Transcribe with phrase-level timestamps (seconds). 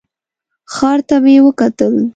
[0.73, 1.93] ښار ته مې وکتل.